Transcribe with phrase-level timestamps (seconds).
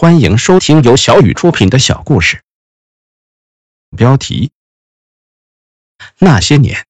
[0.00, 2.44] 欢迎收听由小雨出品的小故事。
[3.96, 4.52] 标题：
[6.18, 6.86] 那些年，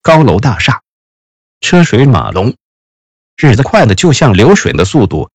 [0.00, 0.82] 高楼大厦，
[1.60, 2.56] 车水马龙，
[3.36, 5.30] 日子快的就像流水的速度，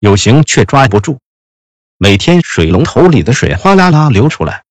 [0.00, 1.20] 有形却抓不住。
[1.98, 4.64] 每天水龙头里的水哗啦啦流出来，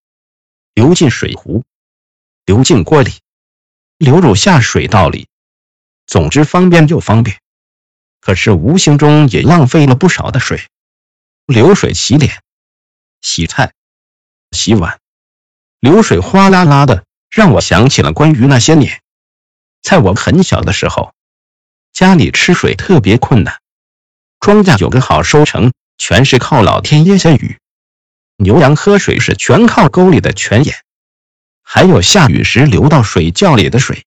[0.73, 1.63] 流进水壶，
[2.43, 3.21] 流进锅里，
[3.97, 5.29] 流入下水道里。
[6.05, 7.39] 总之方便又方便。
[8.19, 10.69] 可是无形中也浪费了不少的水，
[11.45, 12.41] 流水洗脸、
[13.21, 13.73] 洗菜、
[14.51, 14.99] 洗碗，
[15.79, 19.01] 流水哗啦啦的，让我想起了关于那些年，
[19.81, 21.13] 在我很小的时候，
[21.91, 23.59] 家里吃水特别困难，
[24.39, 27.57] 庄稼有个好收成，全是靠老天爷下雨；
[28.37, 30.77] 牛羊喝水是全靠沟里的泉眼，
[31.61, 34.05] 还有下雨时流到水窖里的水。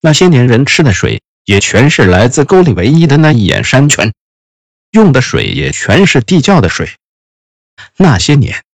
[0.00, 1.22] 那些年人吃的水。
[1.46, 4.12] 也全是来自沟里唯一的那一眼山泉，
[4.90, 6.96] 用的水也全是地窖的水。
[7.96, 8.64] 那些年，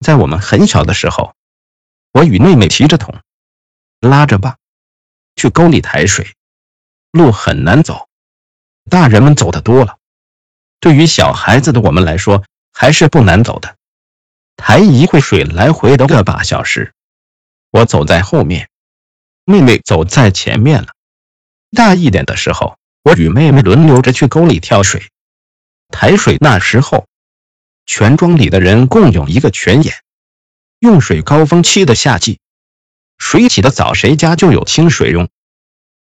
[0.00, 1.34] 在我们很小的时候，
[2.12, 3.20] 我与妹妹提着桶，
[4.00, 4.56] 拉着爸，
[5.36, 6.34] 去沟里抬水，
[7.10, 8.08] 路很难走，
[8.90, 9.98] 大人们走的多了，
[10.80, 13.76] 对于小孩子的我们来说还是不难走的。
[14.56, 16.92] 抬一会水来回的个把小时，
[17.70, 18.68] 我走在后面，
[19.44, 20.88] 妹妹走在前面了。
[21.70, 25.10] 大一点的时候，我与妹妹轮流着去沟里挑水、
[25.88, 26.36] 抬水。
[26.40, 27.06] 那时候，
[27.86, 29.94] 全庄里的人共有一个泉眼，
[30.78, 32.38] 用水高峰期的夏季，
[33.18, 35.28] 水起得早，谁家就有清水用。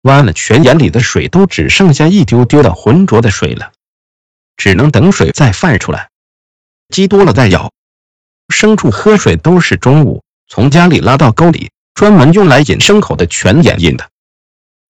[0.02, 3.72] 弯了泉眼里的水都只剩下一丢丢的浑浊的水了，
[4.58, 6.10] 只能等水再泛出来。
[6.90, 7.72] 积多了再舀，
[8.54, 14.10] 牲畜喝水都是中午从家里拉到沟里，专门用来引牲口的泉眼引的。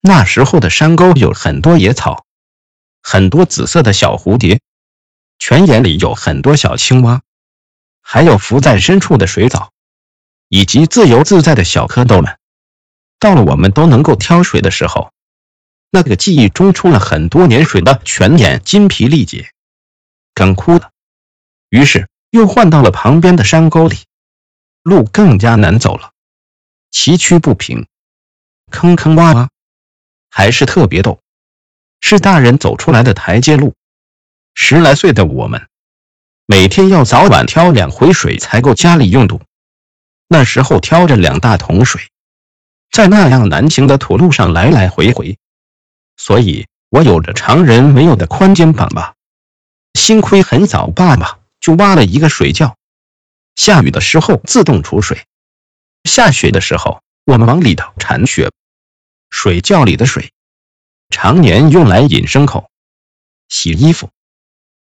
[0.02, 2.26] 那时候的山沟有很多野草，
[3.04, 4.60] 很多紫色的小蝴蝶，
[5.46, 7.22] 泉眼里有很多小青蛙，
[8.00, 9.74] 还有浮在深处的水藻，
[10.48, 12.40] 以及自由自在的小蝌蚪们。
[13.20, 15.12] 到了我们都能够挑水的时候，
[15.90, 19.52] 那个记忆中出了很多年水的泉眼筋疲力竭，
[20.34, 20.92] 干枯了。
[21.68, 23.98] 于是又换到了旁边的山沟里，
[24.82, 26.14] 路更加难走了，
[26.90, 27.86] 崎岖不平，
[28.72, 29.50] 坑坑洼洼。
[30.30, 31.20] 还是特别陡，
[32.00, 33.74] 是大人走出来的台阶路。
[34.56, 35.68] 十来岁的我们，
[36.46, 39.42] 每天要早晚挑两回水才够家里用度。
[40.28, 42.10] 那时候挑着两大桶水，
[42.92, 45.38] 在那样难行的土路上来来回回，
[46.18, 49.16] 所以我有着常人没有的宽肩膀吧。
[49.94, 52.76] 幸亏很早，爸爸就挖了一个水窖，
[53.56, 55.26] 下雨的时候自动储水，
[56.04, 58.52] 下雪的时候我们往里头铲雪。
[59.30, 60.32] 水窖里的水，
[61.10, 62.70] 常年用来引牲口、
[63.50, 64.10] 洗衣服，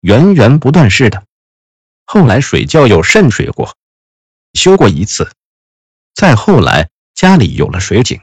[0.05, 1.25] 源源不断似的。
[2.05, 3.75] 后来水窖有渗水过，
[4.53, 5.33] 修过一次。
[6.15, 8.21] 再后来家里有了水井，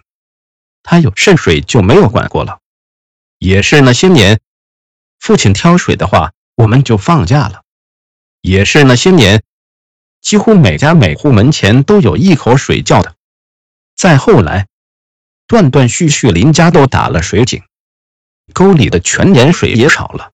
[0.83, 2.59] 它有渗水就没有管过了。
[3.39, 4.41] 也是那些年，
[5.17, 7.63] 父亲挑水的话，我们就放假了。
[8.41, 9.41] 也是那些年，
[10.21, 13.15] 几乎每家每户门前都有一口水窖的。
[13.95, 14.67] 再后来。
[15.47, 17.63] 断断续续，邻家都打了水井，
[18.53, 20.31] 沟里的全年水也少了。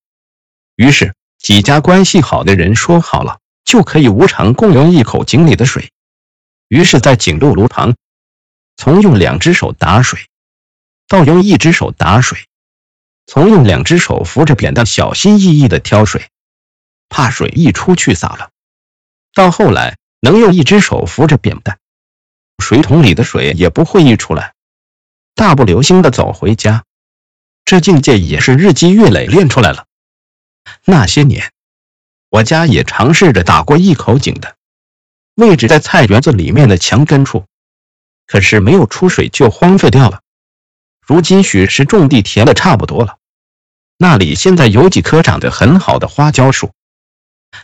[0.75, 5.92] 于是几家关系好的人说好了，就可以无偿共用一口井里的水。
[6.68, 7.96] 于是，在井路炉旁，
[8.75, 10.28] 从用两只手打水，
[11.08, 12.40] 到用一只手打水；
[13.26, 16.28] 从用两只手扶着扁担，小心翼翼地挑水，
[17.08, 18.50] 怕水一出去洒了；
[19.34, 21.80] 到后来能用一只手扶着扁担，
[22.62, 24.53] 水桶里的水也不会溢出来。
[25.36, 26.84] 大步流星的走回家，
[27.64, 29.87] 这境界也是日积月累练出来了。
[30.85, 31.51] 那些年，
[32.29, 34.55] 我家也尝试着打过一口井的，
[35.35, 37.45] 位置在菜园子里面的墙根处，
[38.25, 40.22] 可是没有出水就荒废掉了。
[41.01, 43.17] 如今许是种地填的差不多了，
[43.97, 46.73] 那里现在有几棵长得很好的花椒树。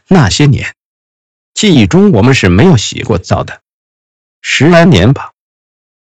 [0.08, 0.76] 那些年，
[1.54, 3.62] 记忆中我们是没有洗过澡的，
[4.42, 5.34] 十来年吧。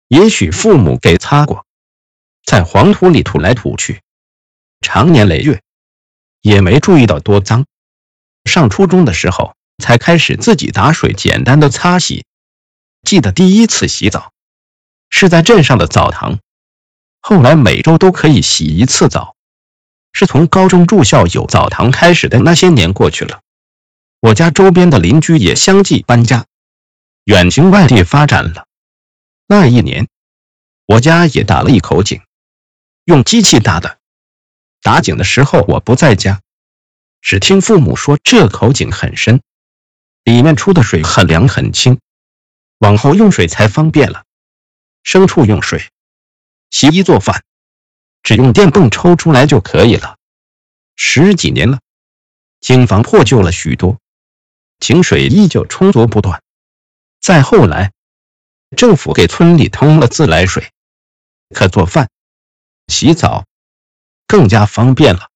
[0.09, 1.65] 也许父母给擦过，
[2.45, 4.03] 在黄土里吐来吐去，
[4.81, 5.63] 长年累月
[6.41, 7.67] 也没注意到多脏。
[8.45, 12.25] 上初中的时候才开始自己打水简单的擦洗。
[13.03, 14.33] 记得第一次洗澡
[15.09, 16.39] 是在镇上的澡堂，
[17.21, 19.37] 后来每周都可以洗一次澡。
[20.13, 23.43] 是从高中住校有澡堂开始的那些年过去了，
[24.19, 26.47] 我家周边的邻居也相继搬家，
[27.27, 28.67] 远行外地发展了。
[29.47, 30.09] 那一年，
[30.85, 32.21] 我家也打了一口井，
[33.05, 34.00] 用机器打的。
[34.83, 36.41] 打井的时候我不在家，
[37.21, 39.43] 只听父母说这口井很深，
[40.25, 42.01] 里面出的水很凉很清，
[42.79, 44.25] 往后用水才方便了。
[45.05, 45.91] 牲畜用水、
[46.71, 47.43] 洗衣做饭，
[48.23, 50.17] 只用电泵抽出来就可以了。
[50.95, 51.81] 十几年了，
[52.61, 53.99] 井房破旧了许多，
[54.79, 56.43] 井水依旧充足不断。
[57.21, 57.93] 再后来，
[58.77, 60.71] 政府给村里通了自来水，
[61.55, 62.11] 可做饭、
[62.89, 63.45] 洗澡
[64.31, 65.29] 更加方便了。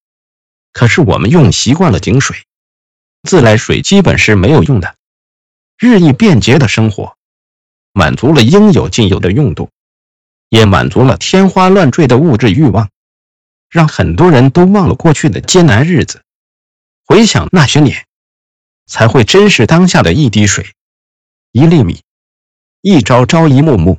[0.72, 2.46] 可是我们用习惯了井水，
[3.24, 4.94] 自来水基本是没有用的。
[5.76, 7.16] 日益便捷的生活，
[7.92, 9.68] 满足了应有尽有的用度，
[10.48, 12.88] 也满足了天花乱坠的物质欲望，
[13.68, 16.22] 让很多人都忘了过去的艰难日子，
[17.04, 18.06] 回想那些年，
[18.86, 20.72] 才会珍视当下的一滴水。
[21.50, 22.02] 一粒米，
[22.80, 23.98] 一朝朝一暮暮，